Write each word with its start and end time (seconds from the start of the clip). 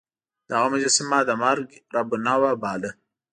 دغه 0.49 0.67
مجسمه 0.73 1.19
د 1.25 1.31
مرګ 1.43 1.67
رب 1.95 2.09
النوع 2.17 2.51
باله. 2.61 2.91